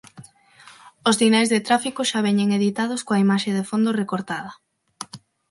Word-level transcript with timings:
Os 1.09 1.15
sinais 1.21 1.49
de 1.53 1.59
tráfico 1.67 2.01
xa 2.09 2.19
veñen 2.27 2.49
editados 2.59 3.01
coa 3.05 3.21
imaxe 3.25 3.51
de 3.57 3.67
fondo 3.69 3.89
recortada. 4.01 4.51